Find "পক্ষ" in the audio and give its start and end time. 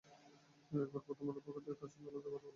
1.45-1.57